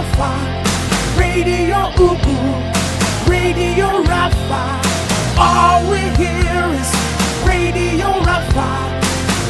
Rafa, 0.00 0.32
Radio 1.18 1.76
Ubu, 2.00 2.38
Radio 3.28 4.02
Rafa. 4.04 4.80
All 5.36 5.90
we 5.90 5.98
hear 6.16 6.72
is 6.72 6.90
Radio 7.44 8.08
Rafa, 8.24 8.70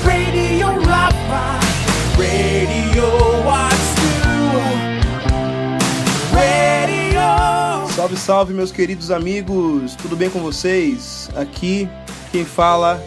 Radio 0.04 0.74
Rafa, 0.80 1.60
Radio 2.18 3.10
to, 3.46 4.50
Radio. 6.35 7.88
Salve, 7.94 8.17
salve, 8.17 8.53
meus 8.53 8.72
queridos 8.72 9.12
amigos, 9.12 9.94
tudo 9.94 10.17
bem 10.17 10.28
com 10.28 10.40
vocês? 10.40 11.30
Aqui 11.37 11.88
quem 12.32 12.44
fala 12.44 13.01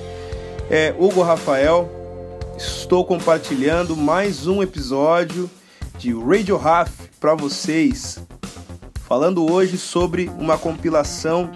é 0.70 0.96
Hugo 0.98 1.22
Rafael. 1.22 1.92
Estou 2.58 3.04
compartilhando 3.04 3.98
mais 3.98 4.48
um 4.48 4.64
episódio 4.64 5.50
de 6.04 6.12
Radio 6.12 6.58
Raf 6.58 6.92
para 7.18 7.34
vocês, 7.34 8.20
falando 9.08 9.50
hoje 9.50 9.78
sobre 9.78 10.30
uma 10.38 10.58
compilação 10.58 11.50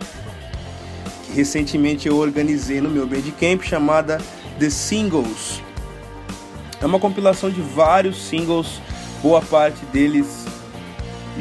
que 1.25 1.33
recentemente 1.33 2.07
eu 2.07 2.15
organizei 2.15 2.79
no 2.79 2.89
meu 2.89 3.05
Bandcamp 3.05 3.61
chamada 3.61 4.21
The 4.57 4.69
Singles. 4.69 5.61
É 6.81 6.85
uma 6.85 6.97
compilação 6.97 7.49
de 7.49 7.59
vários 7.59 8.25
singles, 8.25 8.81
boa 9.21 9.41
parte 9.41 9.83
deles 9.87 10.45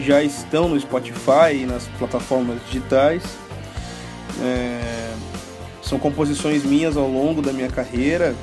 já 0.03 0.21
estão 0.21 0.69
no 0.69 0.81
Spotify 0.81 1.55
e 1.55 1.65
nas 1.65 1.87
plataformas 2.01 2.59
digitais. 2.67 3.23
É, 4.43 5.15
são 5.81 5.97
composições 5.97 6.65
minhas 6.65 6.97
ao 6.97 7.09
longo 7.09 7.41
da 7.41 7.53
minha 7.53 7.69
carreira. 7.69 8.35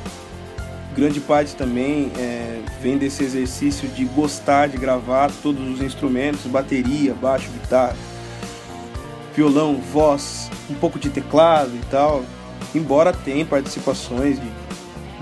Grande 0.95 1.19
parte 1.19 1.53
também 1.53 2.13
é, 2.17 2.42
vem 2.83 2.97
desse 2.97 3.23
exercício 3.23 3.87
de 3.87 4.03
gostar 4.03 4.67
de 4.67 4.77
gravar 4.77 5.31
todos 5.41 5.65
os 5.69 5.81
instrumentos, 5.81 6.41
bateria, 6.41 7.13
baixo, 7.13 7.49
guitarra, 7.49 7.95
violão, 9.33 9.75
voz, 9.75 10.49
um 10.69 10.73
pouco 10.73 10.99
de 10.99 11.09
teclado 11.09 11.71
e 11.73 11.85
tal. 11.89 12.25
Embora 12.75 13.13
tenha 13.13 13.45
participações 13.45 14.37
de 14.37 14.51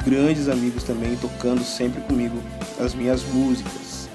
grandes 0.03 0.49
amigos 0.49 0.83
também 0.83 1.15
tocando 1.15 1.63
sempre 1.63 2.01
comigo 2.01 2.35
as 2.79 2.95
minhas 2.95 3.23
músicas. 3.25 4.09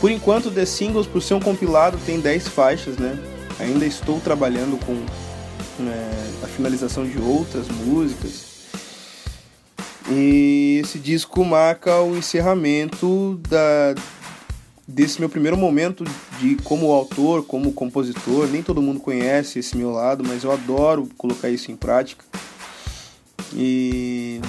Por 0.00 0.10
enquanto, 0.10 0.50
The 0.50 0.64
Singles, 0.64 1.06
por 1.06 1.22
ser 1.22 1.34
um 1.34 1.40
compilado, 1.40 1.98
tem 2.06 2.20
10 2.20 2.48
faixas, 2.48 2.96
né? 2.98 3.18
Ainda 3.58 3.84
estou 3.84 4.20
trabalhando 4.20 4.78
com 4.84 4.94
é, 5.88 6.44
a 6.44 6.46
finalização 6.46 7.04
de 7.04 7.18
outras 7.18 7.68
músicas. 7.68 8.41
E 10.14 10.80
esse 10.84 10.98
disco 10.98 11.42
marca 11.44 12.02
o 12.02 12.16
encerramento 12.16 13.40
da, 13.48 13.94
desse 14.86 15.18
meu 15.18 15.28
primeiro 15.28 15.56
momento 15.56 16.04
de 16.38 16.56
como 16.56 16.92
autor, 16.92 17.44
como 17.44 17.72
compositor. 17.72 18.46
Nem 18.46 18.62
todo 18.62 18.82
mundo 18.82 19.00
conhece 19.00 19.58
esse 19.58 19.76
meu 19.76 19.90
lado, 19.90 20.22
mas 20.26 20.44
eu 20.44 20.52
adoro 20.52 21.08
colocar 21.16 21.48
isso 21.48 21.70
em 21.70 21.76
prática. 21.76 22.24
E 23.54 24.40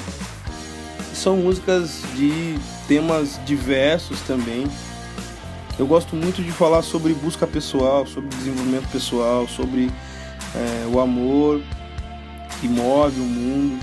são 1.13 1.37
músicas 1.37 2.01
de 2.15 2.59
temas 2.87 3.39
diversos 3.45 4.19
também. 4.21 4.67
Eu 5.79 5.87
gosto 5.87 6.15
muito 6.15 6.43
de 6.43 6.51
falar 6.51 6.81
sobre 6.81 7.13
busca 7.13 7.47
pessoal, 7.47 8.05
sobre 8.05 8.29
desenvolvimento 8.35 8.89
pessoal, 8.91 9.47
sobre 9.47 9.89
é, 10.55 10.87
o 10.93 10.99
amor 10.99 11.61
que 12.59 12.67
move 12.67 13.19
o 13.19 13.23
mundo, 13.23 13.79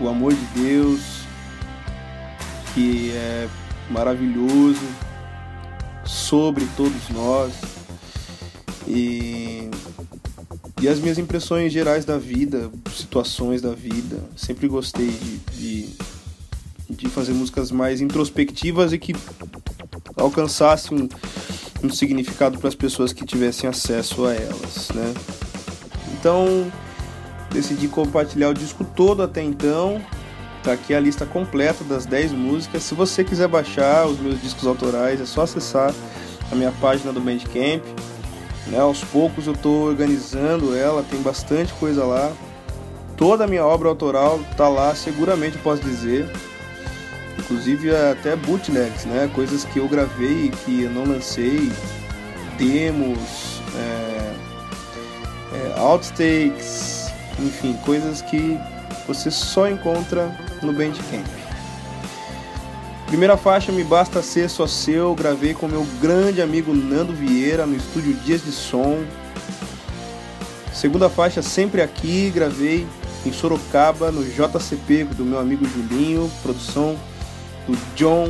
o 0.00 0.08
amor 0.08 0.32
de 0.32 0.44
Deus, 0.60 1.13
que 2.74 3.12
é 3.12 3.48
maravilhoso 3.88 4.82
sobre 6.04 6.66
todos 6.76 7.08
nós 7.10 7.52
e, 8.86 9.70
e 10.82 10.88
as 10.88 10.98
minhas 10.98 11.18
impressões 11.18 11.72
gerais 11.72 12.04
da 12.04 12.18
vida, 12.18 12.70
situações 12.94 13.62
da 13.62 13.72
vida. 13.72 14.18
Sempre 14.36 14.68
gostei 14.68 15.08
de, 15.08 15.38
de, 15.56 15.88
de 16.90 17.08
fazer 17.08 17.32
músicas 17.32 17.70
mais 17.70 18.00
introspectivas 18.00 18.92
e 18.92 18.98
que 18.98 19.14
alcançassem 20.16 20.98
um, 20.98 21.86
um 21.86 21.90
significado 21.90 22.58
para 22.58 22.68
as 22.68 22.74
pessoas 22.74 23.12
que 23.12 23.24
tivessem 23.24 23.68
acesso 23.68 24.26
a 24.26 24.34
elas, 24.34 24.88
né? 24.94 25.14
Então 26.12 26.70
decidi 27.50 27.86
compartilhar 27.86 28.48
o 28.48 28.54
disco 28.54 28.84
todo 28.84 29.22
até 29.22 29.42
então. 29.42 30.02
Tá 30.64 30.72
aqui 30.72 30.94
a 30.94 31.00
lista 31.00 31.26
completa 31.26 31.84
das 31.84 32.06
10 32.06 32.32
músicas. 32.32 32.84
Se 32.84 32.94
você 32.94 33.22
quiser 33.22 33.46
baixar 33.46 34.06
os 34.06 34.18
meus 34.18 34.40
discos 34.40 34.66
autorais, 34.66 35.20
é 35.20 35.26
só 35.26 35.42
acessar 35.42 35.94
a 36.50 36.54
minha 36.54 36.72
página 36.80 37.12
do 37.12 37.20
Bandcamp. 37.20 37.84
Né? 38.68 38.80
Aos 38.80 39.04
poucos 39.04 39.46
eu 39.46 39.52
estou 39.52 39.86
organizando 39.86 40.74
ela, 40.74 41.02
tem 41.02 41.20
bastante 41.20 41.70
coisa 41.74 42.02
lá. 42.06 42.32
Toda 43.14 43.44
a 43.44 43.46
minha 43.46 43.62
obra 43.62 43.90
autoral 43.90 44.40
tá 44.56 44.66
lá, 44.66 44.94
seguramente 44.94 45.58
posso 45.58 45.82
dizer. 45.82 46.26
Inclusive 47.38 47.94
até 47.94 48.34
bootlegs, 48.34 49.04
né? 49.04 49.30
Coisas 49.34 49.64
que 49.64 49.78
eu 49.78 49.86
gravei 49.86 50.50
que 50.64 50.84
eu 50.84 50.90
não 50.90 51.04
lancei, 51.04 51.70
demos, 52.56 53.60
é, 53.76 54.34
é, 55.52 55.78
outtakes, 55.78 57.12
enfim, 57.38 57.74
coisas 57.84 58.22
que 58.22 58.58
você 59.06 59.30
só 59.30 59.68
encontra 59.68 60.34
no 60.64 60.72
Bandcamp. 60.72 61.26
Primeira 63.06 63.36
faixa, 63.36 63.70
Me 63.70 63.84
Basta 63.84 64.22
Ser 64.22 64.50
Só 64.50 64.66
Seu, 64.66 65.14
gravei 65.14 65.54
com 65.54 65.68
meu 65.68 65.86
grande 66.00 66.42
amigo 66.42 66.74
Nando 66.74 67.12
Vieira 67.12 67.66
no 67.66 67.76
estúdio 67.76 68.14
Dias 68.14 68.42
de 68.42 68.50
Som. 68.50 69.04
Segunda 70.72 71.08
faixa, 71.08 71.40
Sempre 71.42 71.80
Aqui, 71.80 72.30
gravei 72.34 72.86
em 73.24 73.32
Sorocaba, 73.32 74.10
no 74.10 74.24
JCP 74.24 75.04
do 75.04 75.24
meu 75.24 75.38
amigo 75.38 75.64
Julinho, 75.64 76.30
produção 76.42 76.96
do 77.68 77.78
John 77.94 78.28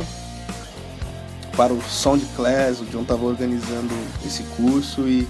para 1.57 1.73
o 1.73 1.81
Sound 1.81 2.23
Class. 2.35 2.81
O 2.81 2.85
John 2.85 3.01
estava 3.01 3.25
organizando 3.25 3.93
esse 4.25 4.43
curso 4.55 5.07
e 5.07 5.27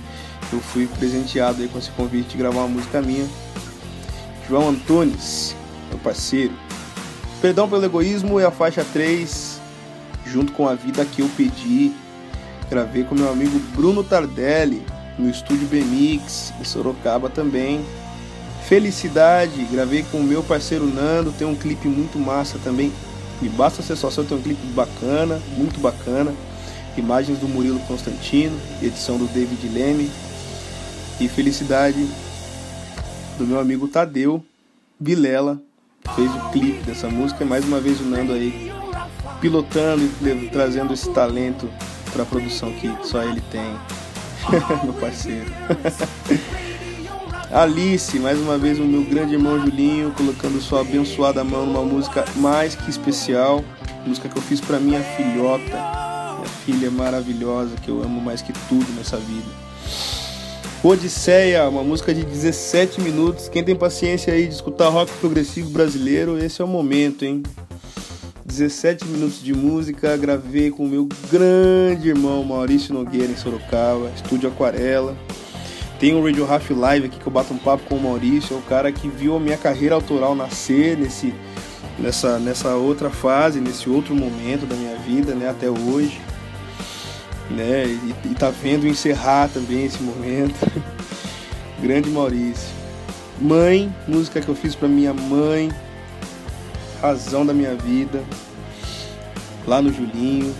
eu 0.51 0.59
fui 0.59 0.87
presenteado 0.99 1.61
aí 1.61 1.67
com 1.67 1.79
esse 1.79 1.91
convite 1.91 2.29
de 2.29 2.37
gravar 2.37 2.59
uma 2.59 2.67
música 2.67 3.01
minha. 3.01 3.25
João 4.47 4.69
Antunes, 4.69 5.55
meu 5.89 5.99
parceiro. 5.99 6.64
Perdão 7.45 7.69
pelo 7.69 7.85
Egoísmo 7.85 8.39
é 8.39 8.43
a 8.43 8.49
faixa 8.49 8.83
3, 8.83 9.61
junto 10.25 10.51
com 10.51 10.67
a 10.67 10.73
vida 10.73 11.05
que 11.05 11.21
eu 11.21 11.29
pedi. 11.37 11.93
Gravei 12.71 13.03
com 13.03 13.13
meu 13.13 13.31
amigo 13.31 13.59
Bruno 13.75 14.03
Tardelli, 14.03 14.81
no 15.15 15.29
estúdio 15.29 15.67
BMix, 15.67 16.51
em 16.59 16.63
Sorocaba 16.63 17.29
também. 17.29 17.85
Felicidade, 18.67 19.63
gravei 19.65 20.03
com 20.11 20.21
o 20.21 20.23
meu 20.23 20.41
parceiro 20.41 20.87
Nando, 20.87 21.31
tem 21.33 21.45
um 21.45 21.53
clipe 21.53 21.87
muito 21.87 22.17
massa 22.17 22.57
também. 22.63 22.91
Me 23.39 23.47
basta 23.47 23.83
ser 23.83 23.95
só 23.95 24.09
tem 24.09 24.35
um 24.35 24.41
clipe 24.41 24.65
bacana, 24.73 25.39
muito 25.55 25.79
bacana. 25.79 26.33
Imagens 26.97 27.37
do 27.37 27.47
Murilo 27.47 27.79
Constantino, 27.81 28.59
edição 28.81 29.19
do 29.19 29.27
David 29.27 29.69
Leme. 29.69 30.09
E 31.19 31.27
felicidade 31.27 32.09
do 33.37 33.45
meu 33.45 33.59
amigo 33.59 33.87
Tadeu 33.87 34.43
Vilela, 34.99 35.61
fez 36.15 36.29
o 36.33 36.49
clipe 36.51 36.83
dessa 36.83 37.07
música. 37.07 37.43
E 37.43 37.47
mais 37.47 37.65
uma 37.65 37.79
vez 37.79 37.99
o 37.99 38.03
Nando 38.03 38.33
aí 38.33 38.71
pilotando 39.39 40.03
e 40.03 40.49
trazendo 40.49 40.93
esse 40.93 41.09
talento 41.11 41.69
para 42.11 42.23
a 42.23 42.25
produção 42.25 42.71
que 42.73 42.91
só 43.03 43.23
ele 43.23 43.41
tem, 43.41 43.75
meu 44.83 44.93
parceiro. 44.93 45.51
Alice, 47.51 48.17
mais 48.19 48.39
uma 48.39 48.57
vez 48.57 48.79
o 48.79 48.83
meu 48.83 49.03
grande 49.03 49.33
irmão 49.33 49.59
Julinho, 49.59 50.11
colocando 50.11 50.59
sua 50.59 50.81
abençoada 50.81 51.43
mão 51.43 51.65
numa 51.65 51.83
música 51.83 52.25
mais 52.35 52.75
que 52.75 52.89
especial, 52.89 53.63
música 54.05 54.27
que 54.27 54.37
eu 54.37 54.41
fiz 54.41 54.59
para 54.59 54.79
minha 54.79 55.01
filhota, 55.01 55.63
minha 56.35 56.49
filha 56.65 56.91
maravilhosa 56.91 57.75
que 57.81 57.89
eu 57.89 58.01
amo 58.01 58.19
mais 58.19 58.41
que 58.41 58.51
tudo 58.67 58.91
nessa 58.97 59.17
vida. 59.17 59.47
Odisseia, 60.87 61.67
uma 61.67 61.83
música 61.83 62.13
de 62.13 62.23
17 62.23 63.01
minutos. 63.01 63.49
Quem 63.49 63.63
tem 63.63 63.75
paciência 63.75 64.31
aí 64.31 64.45
de 64.45 64.53
escutar 64.53 64.87
rock 64.89 65.11
progressivo 65.13 65.71
brasileiro, 65.71 66.37
esse 66.37 66.61
é 66.61 66.63
o 66.63 66.67
momento, 66.67 67.25
hein? 67.25 67.41
17 68.45 69.03
minutos 69.07 69.41
de 69.41 69.51
música, 69.51 70.15
gravei 70.15 70.69
com 70.69 70.85
o 70.85 70.87
meu 70.87 71.09
grande 71.31 72.09
irmão 72.09 72.43
Maurício 72.43 72.93
Nogueira 72.93 73.31
em 73.31 73.35
Sorocaba, 73.35 74.11
estúdio 74.15 74.47
Aquarela. 74.47 75.17
Tem 75.99 76.13
o 76.13 76.23
Radio 76.23 76.45
Half 76.45 76.69
Live 76.69 77.07
aqui 77.07 77.17
que 77.17 77.25
eu 77.25 77.33
bato 77.33 77.51
um 77.51 77.57
papo 77.57 77.85
com 77.89 77.95
o 77.95 78.03
Maurício, 78.03 78.55
é 78.55 78.59
o 78.59 78.61
cara 78.61 78.91
que 78.91 79.07
viu 79.07 79.35
a 79.35 79.39
minha 79.39 79.57
carreira 79.57 79.95
autoral 79.95 80.35
nascer 80.35 80.95
nesse, 80.95 81.33
nessa, 81.97 82.37
nessa 82.37 82.75
outra 82.75 83.09
fase, 83.09 83.59
nesse 83.59 83.89
outro 83.89 84.13
momento 84.13 84.67
da 84.67 84.75
minha 84.75 84.95
vida, 84.97 85.33
né, 85.33 85.49
até 85.49 85.67
hoje. 85.67 86.21
Né, 87.49 87.85
e, 87.85 88.31
e 88.31 88.35
tá 88.35 88.49
vendo 88.49 88.87
encerrar 88.87 89.49
também 89.49 89.85
esse 89.85 90.01
momento. 90.01 90.55
Grande 91.79 92.09
Maurício. 92.09 92.73
Mãe, 93.39 93.93
música 94.07 94.41
que 94.41 94.47
eu 94.47 94.55
fiz 94.55 94.75
para 94.75 94.87
minha 94.87 95.13
mãe, 95.13 95.69
razão 97.01 97.45
da 97.45 97.53
minha 97.53 97.75
vida, 97.75 98.23
lá 99.67 99.81
no 99.81 99.91
Julinho. 99.93 100.55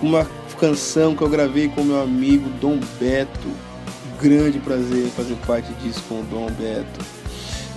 Uma 0.00 0.24
canção 0.58 1.14
que 1.14 1.22
eu 1.22 1.28
gravei 1.28 1.68
com 1.68 1.82
meu 1.82 2.00
amigo 2.00 2.48
Dom 2.60 2.78
Beto. 2.98 3.48
Grande 4.20 4.58
prazer 4.58 5.06
fazer 5.10 5.36
parte 5.46 5.72
disso 5.74 6.02
com 6.08 6.20
o 6.20 6.24
Dom 6.24 6.46
Beto. 6.46 7.04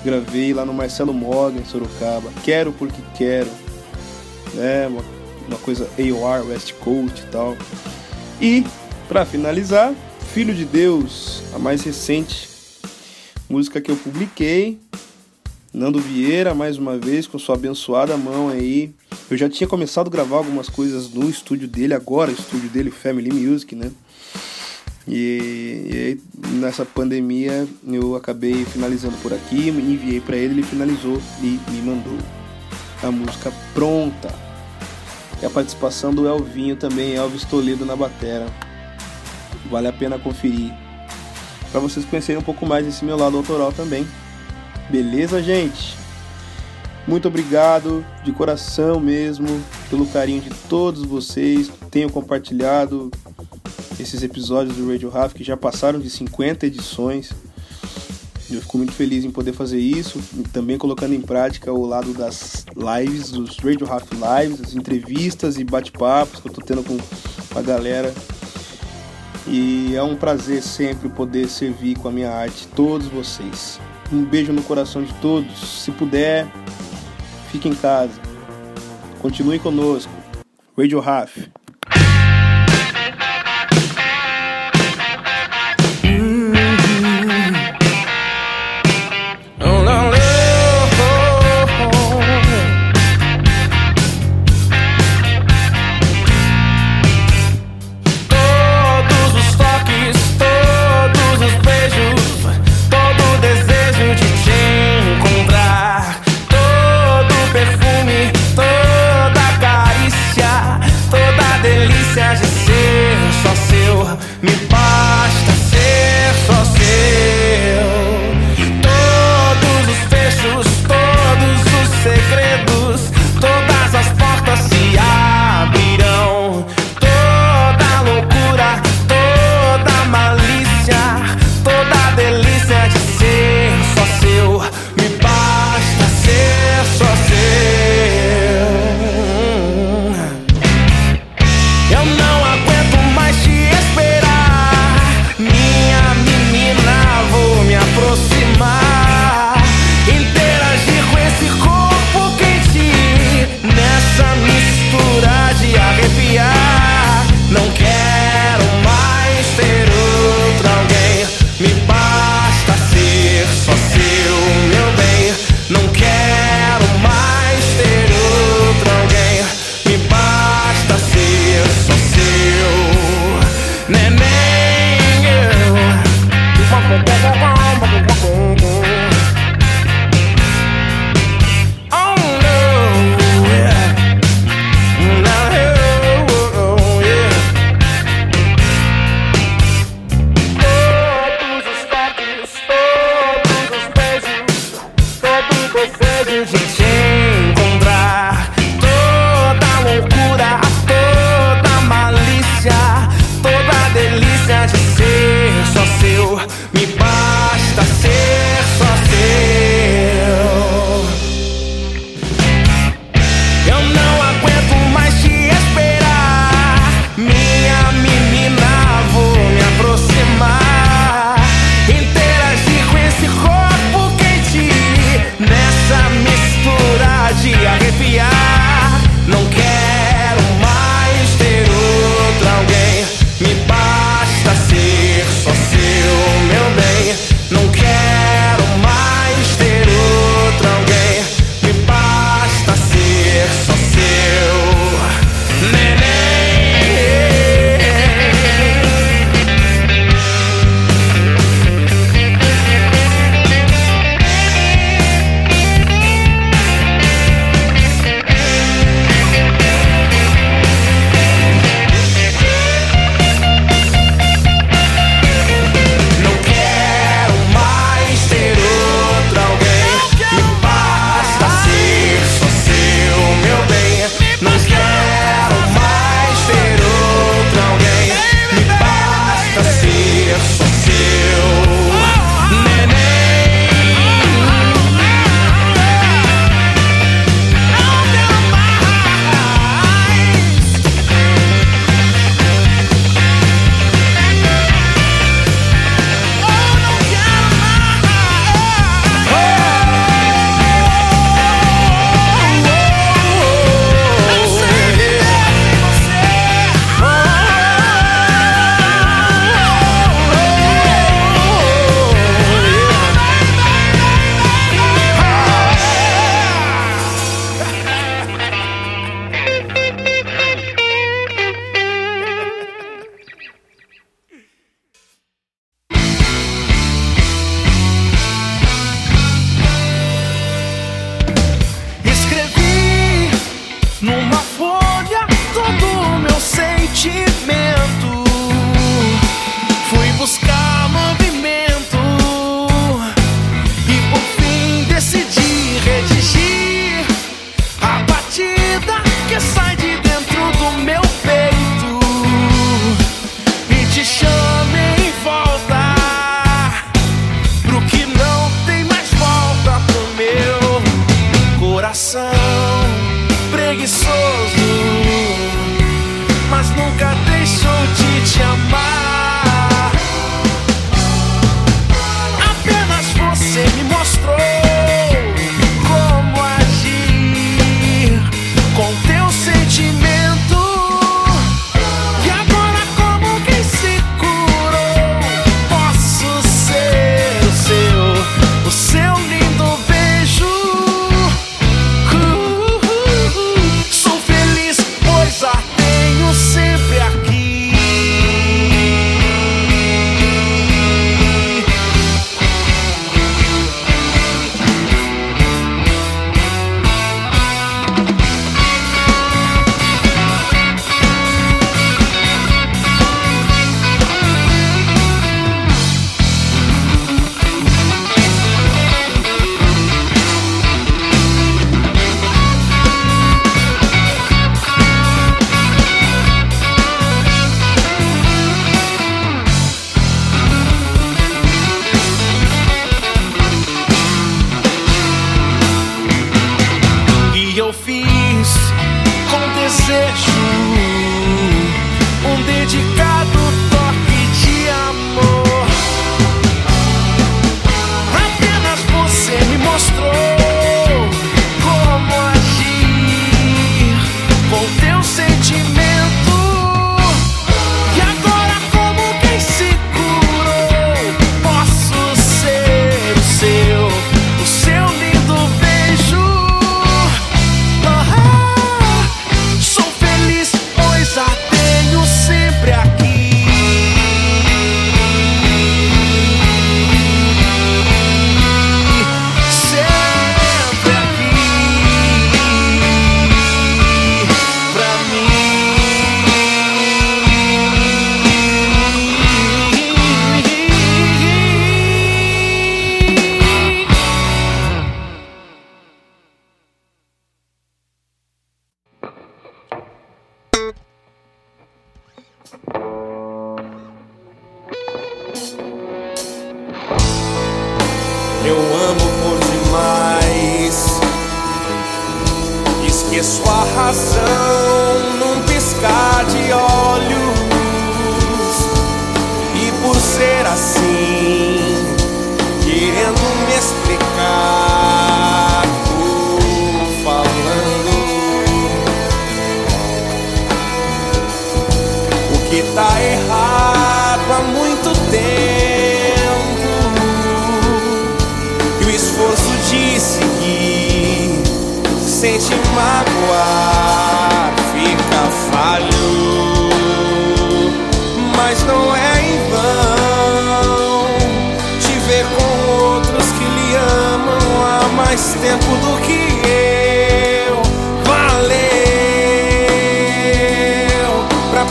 Gravei 0.03 0.53
lá 0.53 0.65
no 0.65 0.73
Marcelo 0.73 1.13
Morgan, 1.13 1.59
em 1.59 1.65
Sorocaba. 1.65 2.31
Quero 2.43 2.71
porque 2.71 3.01
quero. 3.15 3.49
Né? 4.53 4.88
Uma, 4.88 5.03
uma 5.47 5.57
coisa 5.57 5.89
AOR, 5.97 6.47
West 6.47 6.73
Coast 6.75 7.21
e 7.21 7.25
tal. 7.27 7.57
E, 8.41 8.65
para 9.07 9.25
finalizar, 9.25 9.93
Filho 10.33 10.53
de 10.53 10.65
Deus, 10.65 11.43
a 11.53 11.59
mais 11.59 11.83
recente 11.83 12.49
música 13.49 13.81
que 13.81 13.91
eu 13.91 13.97
publiquei. 13.97 14.79
Nando 15.73 15.99
Vieira, 15.99 16.53
mais 16.53 16.77
uma 16.77 16.97
vez, 16.97 17.27
com 17.27 17.38
sua 17.38 17.55
abençoada 17.55 18.17
mão 18.17 18.49
aí. 18.49 18.93
Eu 19.29 19.38
já 19.38 19.49
tinha 19.49 19.67
começado 19.67 20.07
a 20.07 20.09
gravar 20.09 20.38
algumas 20.38 20.69
coisas 20.69 21.09
no 21.09 21.29
estúdio 21.29 21.67
dele, 21.67 21.93
agora, 21.93 22.31
estúdio 22.31 22.69
dele, 22.69 22.91
Family 22.91 23.31
Music, 23.31 23.75
né? 23.75 23.91
E, 25.07 26.17
e 26.43 26.47
nessa 26.55 26.85
pandemia 26.85 27.67
eu 27.88 28.15
acabei 28.15 28.63
finalizando 28.65 29.17
por 29.17 29.33
aqui, 29.33 29.69
enviei 29.69 30.21
para 30.21 30.38
ele, 30.38 30.55
ele 30.55 30.63
finalizou 30.63 31.21
e 31.41 31.59
me 31.71 31.81
mandou 31.81 32.17
a 33.03 33.11
música 33.11 33.51
pronta. 33.73 34.50
E 35.41 35.45
a 35.45 35.49
participação 35.49 36.13
do 36.13 36.27
Elvinho 36.27 36.75
também, 36.75 37.15
Elvis 37.15 37.43
Toledo 37.45 37.85
na 37.85 37.95
batera. 37.95 38.45
Vale 39.69 39.88
a 39.88 39.93
pena 39.93 40.19
conferir. 40.19 40.71
Para 41.71 41.79
vocês 41.79 42.05
conhecerem 42.05 42.41
um 42.41 42.45
pouco 42.45 42.65
mais 42.65 42.85
desse 42.85 43.03
meu 43.03 43.17
lado 43.17 43.38
autoral 43.38 43.71
também. 43.71 44.05
Beleza, 44.89 45.41
gente? 45.41 45.95
Muito 47.07 47.27
obrigado 47.27 48.05
de 48.23 48.31
coração 48.31 48.99
mesmo 48.99 49.47
pelo 49.89 50.05
carinho 50.05 50.41
de 50.41 50.49
todos 50.69 51.03
vocês. 51.03 51.71
Tenho 51.89 52.11
compartilhado 52.11 53.09
esses 53.99 54.21
episódios 54.21 54.75
do 54.75 54.89
Radio 54.91 55.09
Raf 55.09 55.33
que 55.33 55.43
já 55.43 55.57
passaram 55.57 55.99
de 55.99 56.09
50 56.09 56.67
edições. 56.67 57.31
Eu 58.51 58.62
fico 58.62 58.77
muito 58.77 58.92
feliz 58.92 59.24
em 59.24 59.31
poder 59.31 59.53
fazer 59.53 59.80
isso, 59.80 60.19
também 60.51 60.77
colocando 60.77 61.13
em 61.13 61.21
prática 61.21 61.71
o 61.71 61.86
lado 61.86 62.13
das 62.13 62.65
lives, 62.75 63.31
dos 63.31 63.57
Radio 63.57 63.86
Raf 63.86 64.06
Lives, 64.12 64.62
as 64.62 64.75
entrevistas 64.75 65.57
e 65.57 65.63
bate-papos 65.63 66.42
que 66.42 66.50
eu 66.50 66.53
tô 66.53 66.62
tendo 66.62 66.83
com 66.83 66.98
a 67.57 67.62
galera. 67.62 68.13
E 69.48 69.95
é 69.95 70.03
um 70.03 70.15
prazer 70.15 70.62
sempre 70.62 71.07
poder 71.09 71.48
servir 71.48 71.98
com 71.98 72.09
a 72.09 72.12
minha 72.12 72.30
arte 72.30 72.68
todos 72.75 73.07
vocês. 73.07 73.80
Um 74.12 74.25
beijo 74.25 74.51
no 74.51 74.62
coração 74.63 75.01
de 75.01 75.13
todos. 75.15 75.83
Se 75.83 75.92
puder, 75.92 76.45
fique 77.51 77.69
em 77.69 77.75
casa. 77.75 78.19
Continue 79.21 79.59
conosco. 79.59 80.12
Radio 80.77 81.00
Raf. 81.00 81.50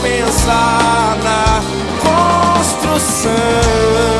pensar 0.01 1.17
na 1.23 1.61
construção. 2.57 4.10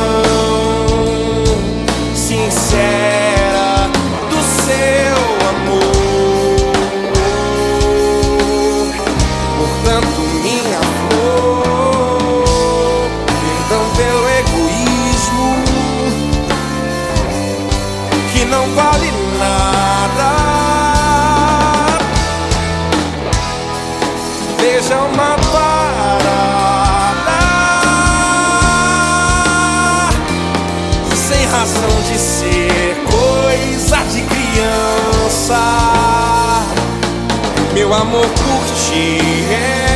É 38.93 39.91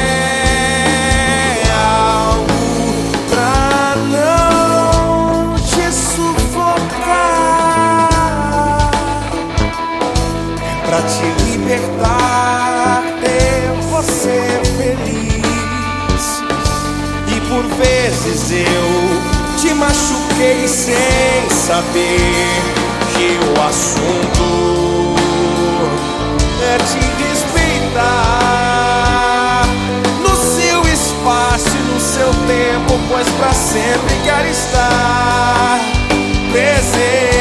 pra 10.86 11.02
te 11.02 11.26
libertar, 11.44 13.04
ter 13.20 13.74
você 13.92 14.62
feliz. 14.78 16.44
E 17.28 17.42
por 17.50 17.66
vezes 17.76 18.52
eu 18.52 19.60
te 19.60 19.74
machuquei 19.74 20.68
sem 20.68 21.50
saber 21.50 22.62
que 23.14 23.38
o 23.46 23.62
assunto 23.68 25.16
é 26.64 26.78
te 26.78 27.00
respeitar. 27.24 28.45
pois 33.16 33.30
para 33.30 33.54
sempre 33.54 34.14
quero 34.26 34.50
estar 34.50 35.80
presente. 36.52 37.35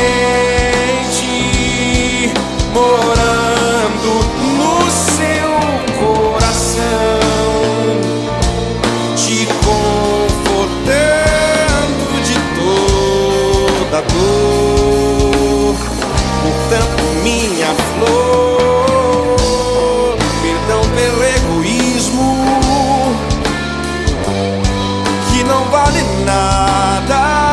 não 25.45 25.65
vale 25.71 26.03
nada. 26.25 27.44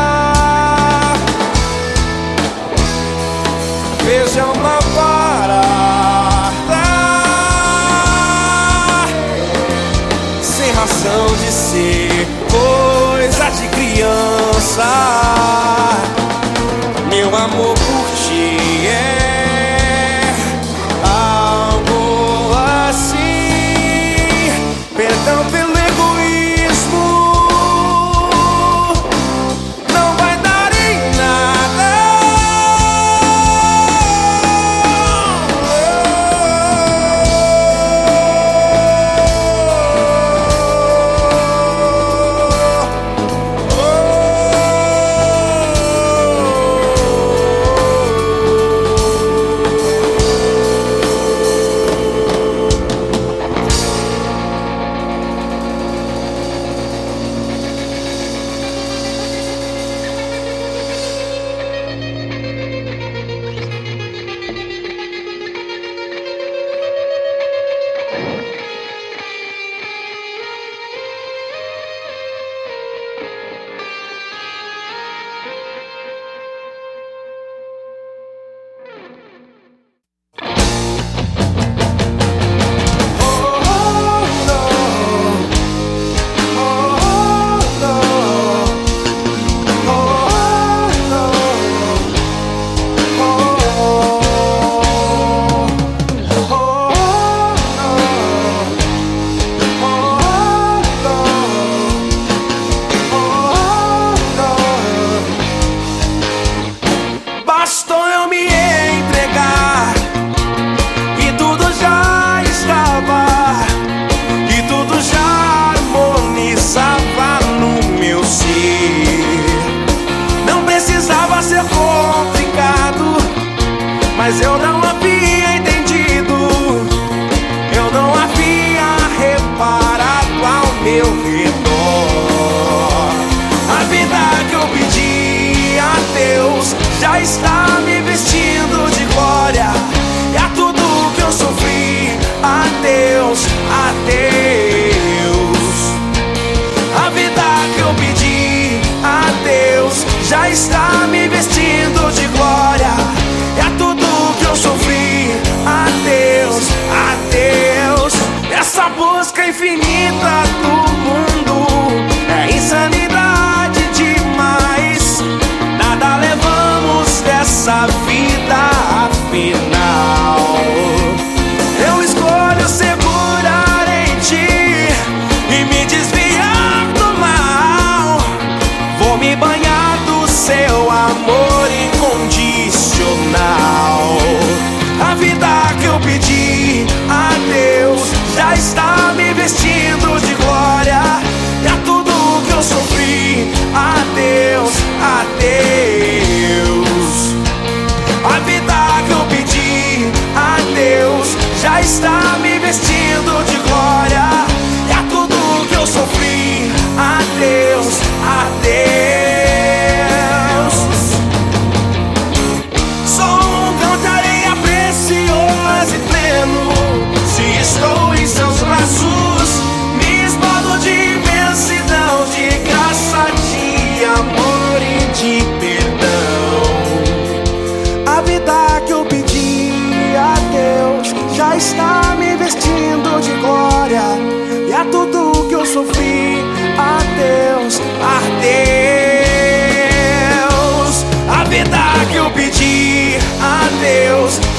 está 201.81 202.37
me 202.41 202.59
vestindo 202.59 203.43
de 203.43 203.57
glória. 203.57 204.45
E 204.87 204.91
a 204.91 205.03
tudo 205.09 205.67
que 205.67 205.75
eu 205.75 205.85
sofri, 205.85 206.71
adeus, 206.97 207.99
adeus. 208.23 208.90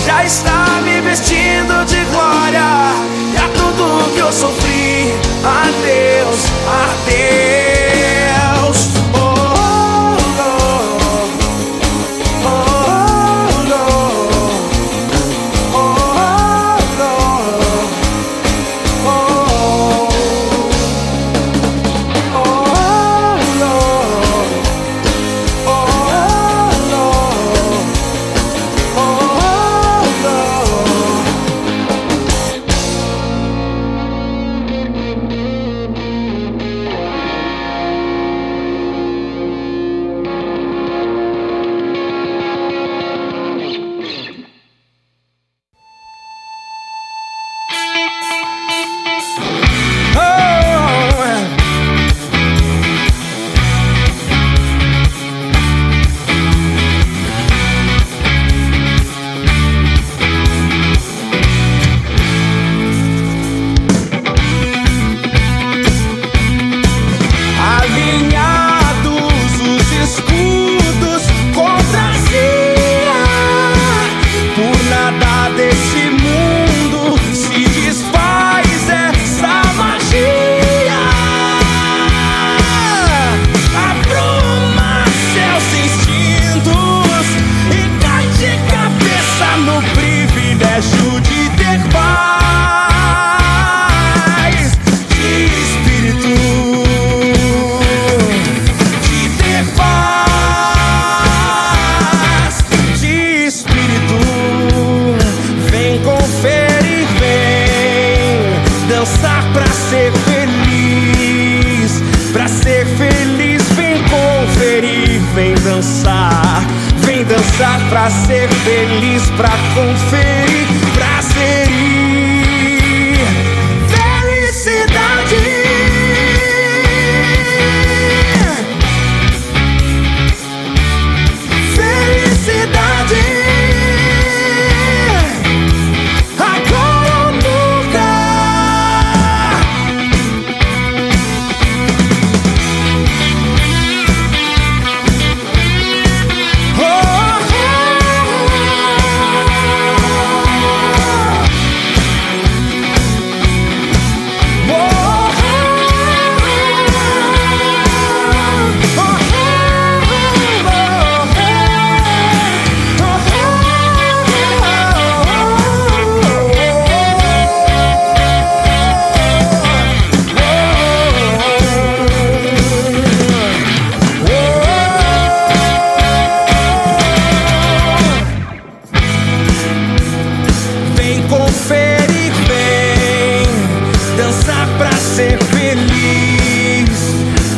já 0.04 0.24
está 0.24 0.80
me 0.82 1.00
vestindo 1.00 1.84
de 1.84 2.04
glória. 2.06 2.62
E 3.32 3.36
a 3.36 3.48
tudo 3.48 4.12
que 4.14 4.20
eu 4.20 4.32
sofri, 4.32 5.14
adeus, 5.44 6.46
adeus. 6.66 7.51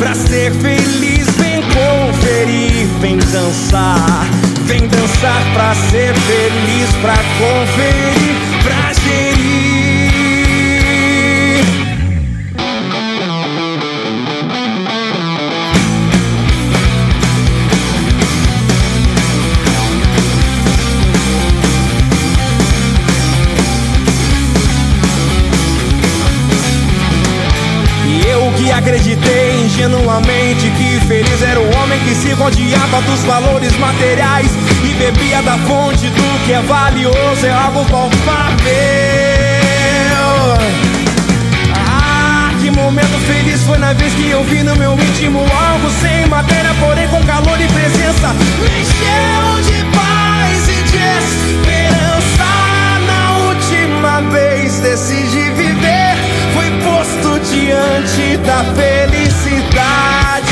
Pra 0.04 0.14
ser 0.14 0.52
feliz, 0.52 1.26
vem 1.38 1.62
conferir, 1.62 2.86
vem 3.00 3.16
dançar. 3.16 4.28
Vem 4.66 4.86
dançar 4.86 5.42
pra 5.54 5.74
ser 5.74 6.12
feliz, 6.14 6.90
pra 7.00 7.16
conferir, 7.16 8.33
rodeava 32.44 33.00
dos 33.00 33.20
valores 33.20 33.74
materiais 33.78 34.50
e 34.84 34.88
bebia 34.98 35.40
da 35.40 35.56
fonte 35.66 36.08
do 36.08 36.44
que 36.44 36.52
é 36.52 36.60
valioso, 36.60 37.46
é 37.46 37.50
algo 37.50 37.86
palpável. 37.86 38.12
Ah, 41.74 42.50
que 42.60 42.70
momento 42.70 43.18
feliz 43.26 43.62
foi 43.62 43.78
na 43.78 43.94
vez 43.94 44.12
que 44.12 44.28
eu 44.28 44.44
vi 44.44 44.62
no 44.62 44.76
meu 44.76 44.92
íntimo 44.92 45.38
algo 45.38 45.90
sem 46.02 46.26
matéria, 46.26 46.74
porém 46.80 47.08
com 47.08 47.24
calor 47.24 47.58
e 47.58 47.66
presença. 47.66 48.34
Me 48.60 48.82
encheu 48.82 49.62
de 49.62 49.82
paz 49.96 50.68
e 50.68 50.82
de 50.82 50.98
esperança. 51.24 52.44
Na 53.06 53.38
última 53.48 54.20
vez 54.30 54.80
decidi 54.80 55.48
viver, 55.52 56.14
foi 56.52 56.70
posto 56.82 57.40
diante 57.40 58.36
da 58.44 58.62
felicidade. 58.74 60.43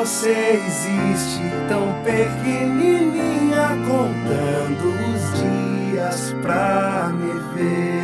Você 0.00 0.58
existe 0.66 1.42
tão 1.68 1.92
pequenininha 2.02 3.68
contando 3.86 4.94
os 5.12 5.22
dias 5.38 6.34
pra 6.40 7.10
me 7.12 7.34
ver. 7.54 8.00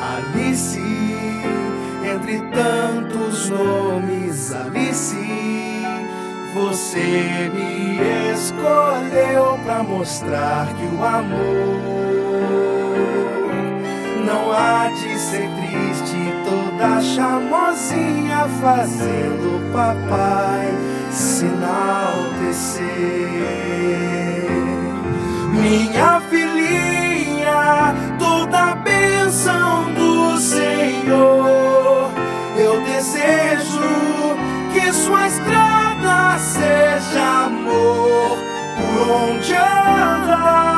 Alice, 0.00 0.80
entre 2.02 2.40
tantos 2.50 3.50
nomes, 3.50 4.54
Alice, 4.54 5.84
você 6.54 7.50
me 7.52 7.98
escolheu 8.32 9.58
pra 9.64 9.82
mostrar 9.82 10.66
que 10.78 10.86
o 10.86 11.04
amor 11.04 11.90
não 14.24 14.50
há 14.50 14.88
de 14.88 15.18
ser 15.18 15.46
toda 16.80 17.00
charmosinha 17.02 18.48
fazendo 18.60 19.58
o 19.58 19.72
papai 19.72 20.66
se 21.10 21.44
enaltecer. 21.44 22.80
Minha 25.52 26.20
filhinha, 26.22 27.94
toda 28.18 28.76
bênção 28.76 29.92
do 29.92 30.38
Senhor. 30.38 32.10
Eu 32.56 32.80
desejo 32.82 33.80
que 34.72 34.90
sua 34.92 35.26
estrada 35.26 36.38
seja 36.38 37.44
amor 37.44 38.38
por 38.76 39.10
onde 39.10 39.54
andar. 39.54 40.69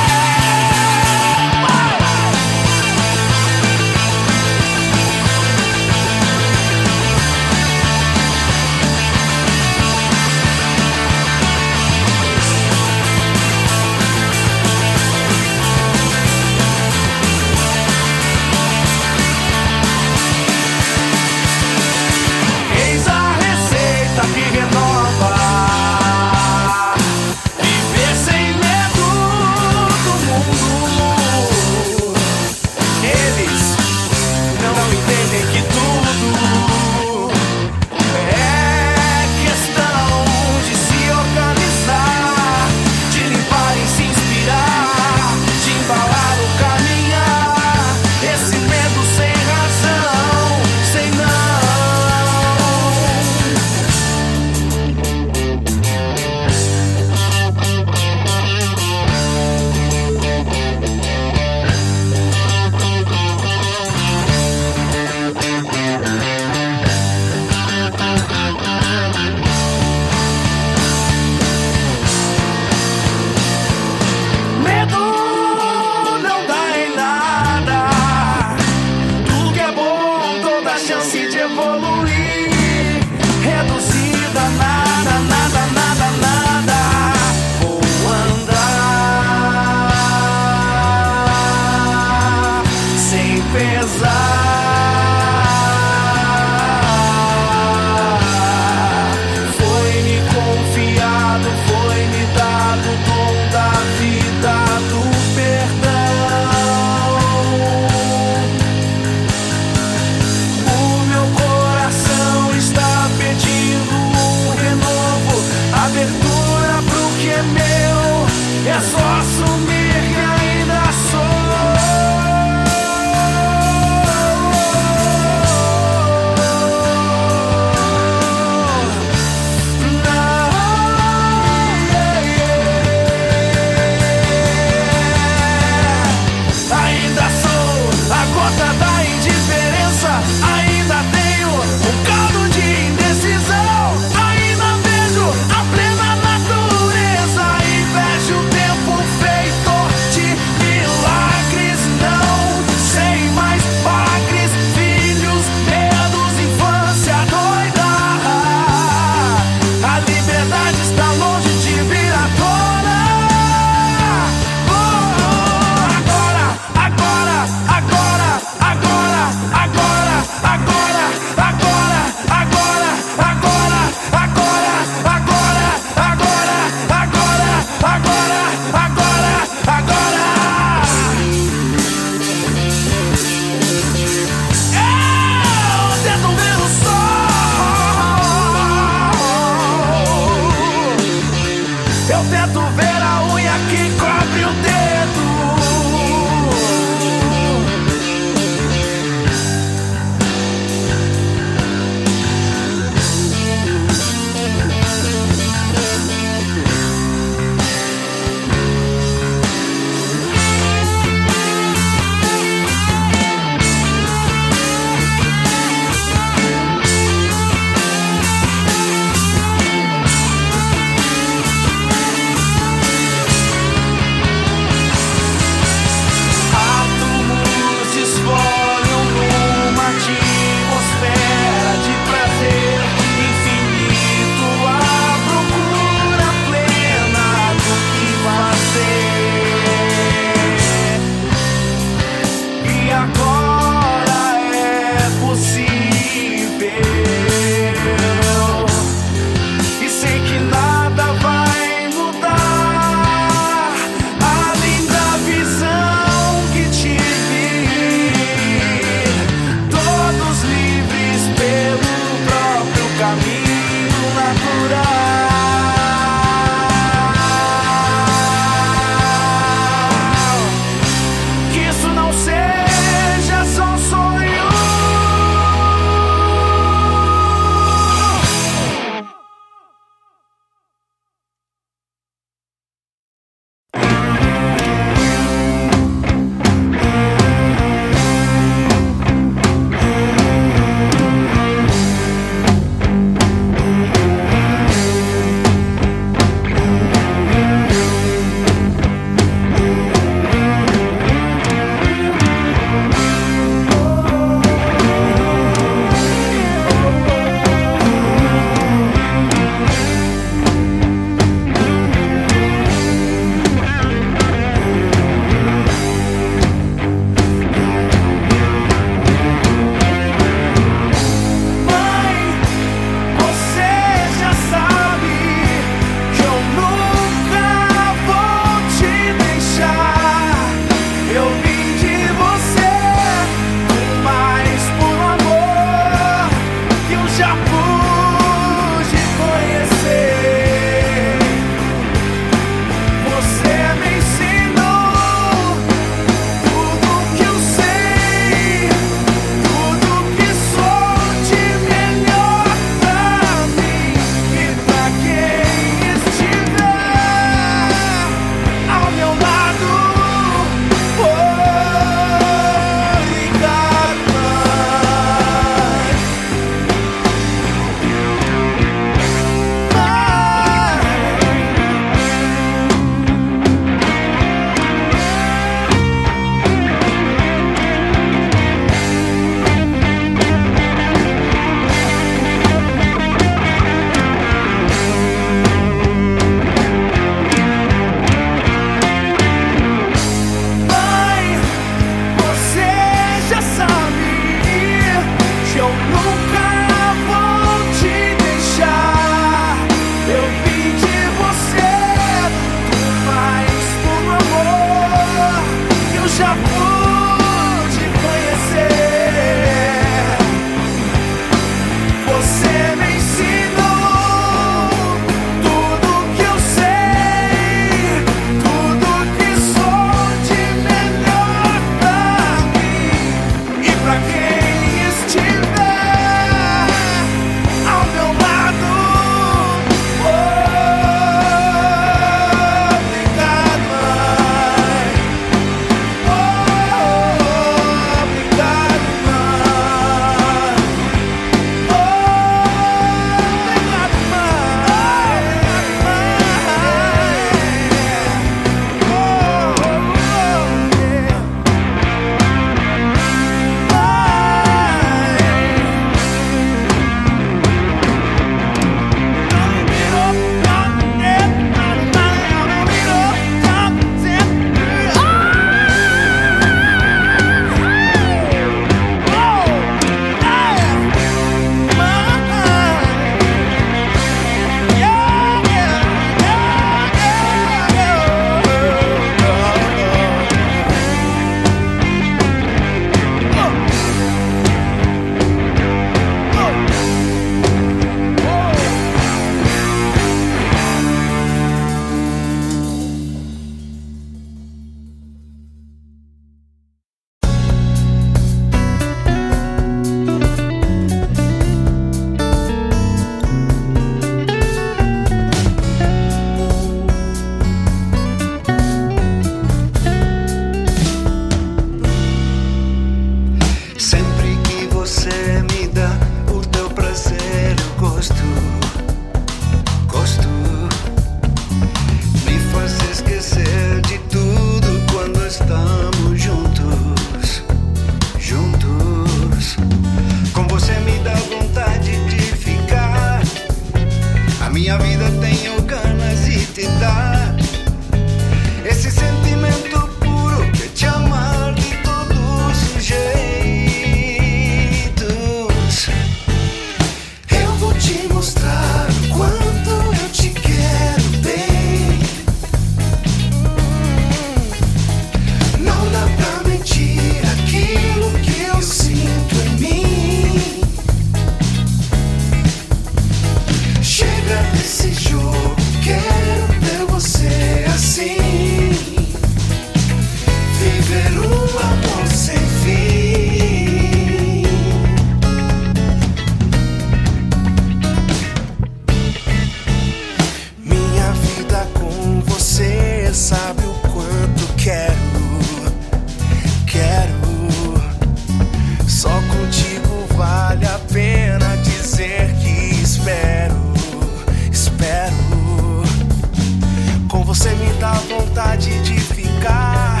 vontade 598.52 598.82
de 598.82 599.00
ficar. 599.00 600.00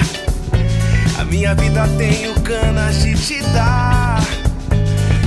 A 1.18 1.24
minha 1.24 1.54
vida 1.54 1.88
tenho 1.96 2.34
canas 2.40 3.02
de 3.02 3.14
te 3.14 3.42
dar. 3.54 4.22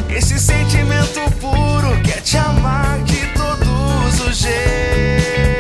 Esse 0.10 0.40
sentimento 0.40 1.20
puro 1.40 2.00
quer 2.04 2.22
te 2.22 2.38
amar 2.38 3.00
de 3.04 3.26
todos 3.34 4.28
os 4.28 4.38
jeitos. 4.38 5.55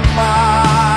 my 0.00 0.91